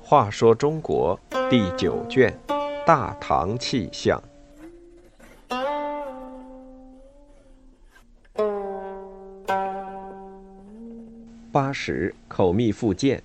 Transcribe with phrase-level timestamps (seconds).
[0.00, 2.32] 话说中国第九卷
[2.86, 4.18] 《大唐气象》
[11.52, 13.22] 八十口蜜腹剑，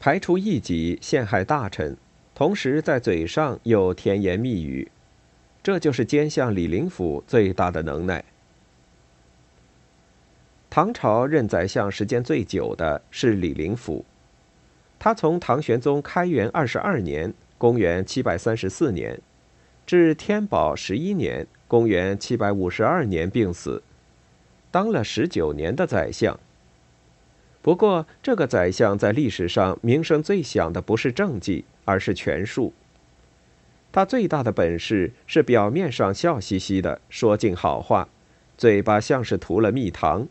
[0.00, 1.96] 排除异己，陷害大臣，
[2.34, 4.90] 同时在嘴上又甜言蜜语，
[5.62, 8.24] 这就是奸相李林甫最大的能耐。
[10.78, 14.04] 唐朝任宰相时间最久的是李林甫。
[14.96, 19.20] 他从唐玄宗开元二十二年（公元七百三十四年）
[19.84, 23.82] 至天宝十一年（公元七百五十二年）病死，
[24.70, 26.38] 当了十九年的宰相。
[27.60, 32.72] 不过，这个宰相在历史上名声最响的不是政绩，而是权术。
[33.90, 38.08] 他最大的本事是表面上笑嘻嘻的说尽好话，
[38.56, 40.28] 嘴巴像是涂了蜜糖。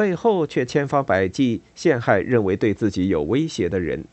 [0.00, 4.06] 背后却千方百计陷害认为对自己有威胁的人，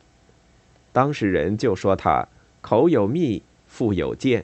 [0.92, 2.28] 当事人就说他
[2.60, 4.44] 口有蜜，腹有剑，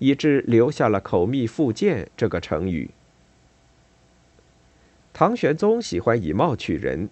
[0.00, 2.90] 以致留下了“口蜜腹剑”这个成语。
[5.14, 7.08] 唐玄宗喜欢以貌取人，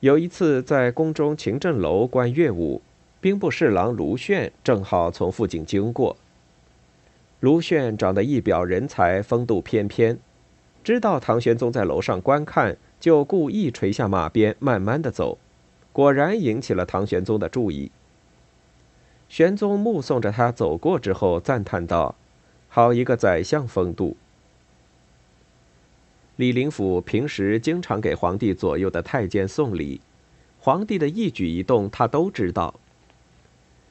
[0.00, 2.82] 有一次在宫中勤政楼观乐舞，
[3.18, 6.18] 兵部侍郎卢炫正好从附近经过。
[7.40, 10.18] 卢炫长得一表人才，风度翩翩。
[10.88, 15.36] 知道唐玄宗在楼上观看，就故意垂下马鞭，慢慢的走，
[15.92, 17.90] 果然引起了唐玄宗的注意。
[19.28, 22.14] 玄宗目送着他走过之后，赞叹道
[22.70, 24.16] ：“好一个宰相风度！”
[26.36, 30.00] 李林甫平时经常给皇帝左右的太监送礼，
[30.58, 32.72] 皇帝的一举一动他都知道。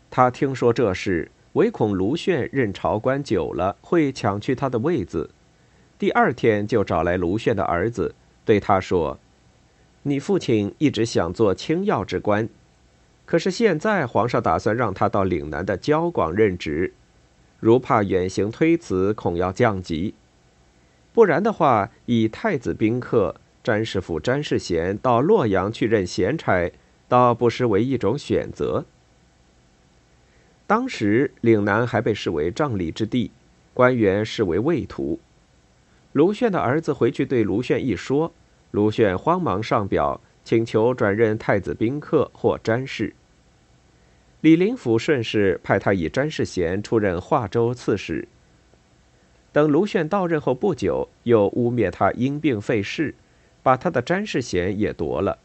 [0.09, 5.29] 他听说这事，唯恐卢炫任朝官久了会抢去他的位子。
[5.99, 8.13] 第二天就找来卢炫的儿子，
[8.45, 9.17] 对他说
[10.03, 12.47] ：“你父亲一直想做清要之官，
[13.25, 16.93] 可是现在皇上打算让他到岭南的交广任职，
[17.59, 20.13] 如怕远行推辞，恐要降级。
[21.13, 26.71] 不然的话，以太子宾客詹事府詹世贤到洛阳去任闲差，
[27.07, 28.85] 倒不失为一种选择。
[30.67, 33.31] 当时岭南还被视为瘴疠之地，
[33.73, 35.19] 官员视为畏途。”
[36.17, 38.33] 卢炫的儿子回去对卢炫一说，
[38.71, 43.13] 卢炫慌忙上表请求转任太子宾客或詹事。
[44.41, 48.27] 李林甫顺势派他以詹事贤出任华州刺史。
[49.51, 53.13] 等卢炫到任后不久，又污蔑他因病废事，
[53.61, 55.37] 把他的詹事贤也夺了。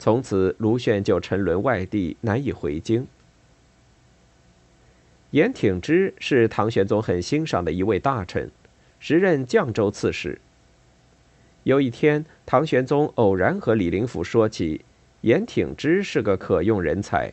[0.00, 3.06] 从此，卢炫就沉沦外地，难以回京。
[5.30, 8.50] 严挺之是唐玄宗很欣赏的一位大臣。
[9.00, 10.38] 时任绛州刺史。
[11.64, 14.82] 有一天，唐玄宗偶然和李林甫说起，
[15.22, 17.32] 严挺之是个可用人才。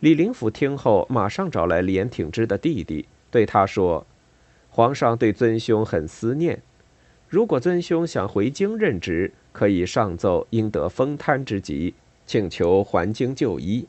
[0.00, 4.06] 李林甫听后，马上找来严挺之的弟弟，对他说
[4.70, 6.60] ：“皇上对尊兄很思念，
[7.28, 11.94] 如果尊兄想回京任职，可以上奏应得封贪之急，
[12.26, 13.86] 请求还京就医。”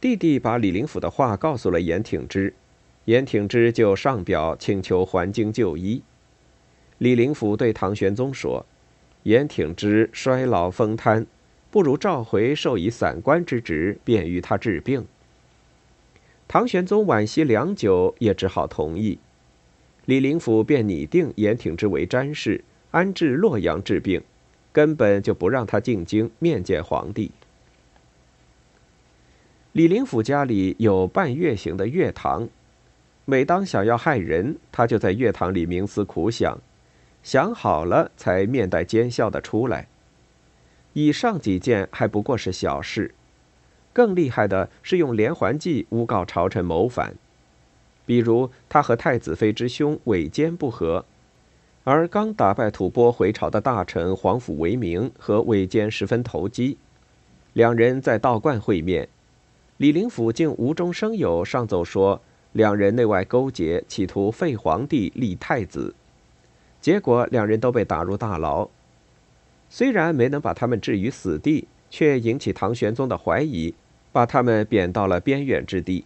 [0.00, 2.52] 弟弟把李林甫的话告诉了严挺之。
[3.06, 6.02] 严挺之就上表请求还京就医。
[6.98, 8.66] 李林甫对唐玄宗说
[9.24, 11.26] ：“严挺之衰老风瘫，
[11.70, 15.06] 不如召回授以散官之职，便于他治病。”
[16.46, 19.18] 唐玄宗惋惜良久，也只好同意。
[20.04, 24.22] 李林甫便拟定严挺之为詹事，安置洛阳治病，
[24.72, 27.30] 根本就不让他进京面见皇帝。
[29.72, 32.48] 李林甫家里有半月形的月堂。
[33.30, 36.58] 每当想要害人，他就在月堂里冥思苦想，
[37.22, 39.86] 想好了才面带奸笑的出来。
[40.94, 43.14] 以上几件还不过是小事，
[43.92, 47.14] 更厉害的是用连环计诬告朝臣谋反。
[48.04, 51.04] 比如他和太子妃之兄韦坚不和，
[51.84, 56.78] 而刚打败吐蕃回朝的大臣皇甫为明和韦坚十分投机，
[57.52, 59.08] 两人在道观会面，
[59.76, 62.20] 李林甫竟无中生有上奏说。
[62.52, 65.94] 两人内外勾结，企图废皇帝立太子，
[66.80, 68.68] 结果两人都被打入大牢。
[69.68, 73.74] 虽然没能把他们置于死地，却引起唐玄宗的怀疑，
[74.10, 76.04] 把他们贬到了边远之地。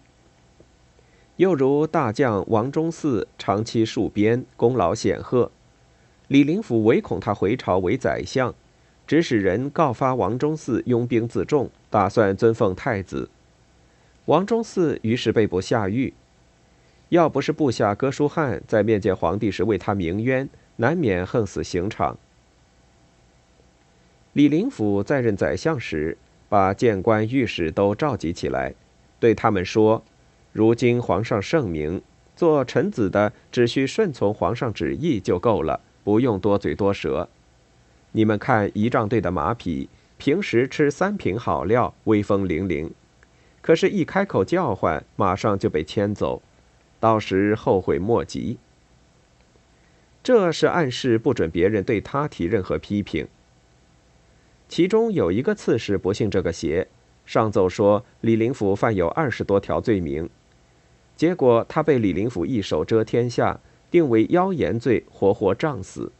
[1.36, 5.50] 又如大将王忠嗣长期戍边，功劳显赫，
[6.28, 8.54] 李林甫唯恐他回朝为宰相，
[9.06, 13.30] 指使人告发王忠嗣拥兵自重，打算尊奉太子。
[14.26, 16.12] 王忠嗣于是被捕下狱。
[17.10, 22.18] 要不是部下哥舒翰在面见皇帝时为他鸣冤，难免横死刑场。
[24.32, 26.18] 李林甫在任宰相时，
[26.48, 28.74] 把谏官、御史都召集起来，
[29.20, 30.02] 对他们说
[30.52, 32.02] ：“如今皇上圣明，
[32.34, 37.28] 做臣子的只需顺从皇上旨意就够了，不用多嘴多舌。
[38.10, 42.90] 你们看仪仗队的马匹，平时吃三品好料，威风凛凛，
[43.60, 46.42] 可是，一开口叫唤，马上就被牵走，
[47.04, 48.56] 到时后悔莫及。”
[50.24, 53.28] 这是暗示不准别人对他提任何批评。
[54.70, 56.88] 其中有一个刺史不信这个邪，
[57.26, 60.30] 上奏说李林甫犯有二十多条罪名，
[61.14, 63.60] 结果他被李林甫一手遮天下，
[63.90, 66.10] 定为妖言罪，活活杖死。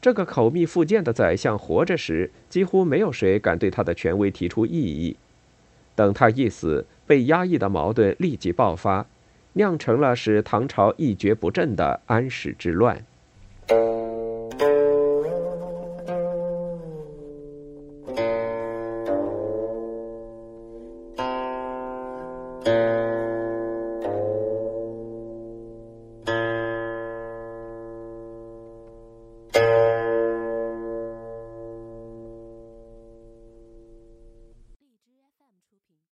[0.00, 5.16] 这个口蜜腹剑的宰相活着时，几乎没有谁敢对他的权威提出异议；
[5.94, 9.04] 等他一死，被压抑的矛盾立即爆发，
[9.58, 12.96] 酿成了使唐朝一蹶不振的安史之乱。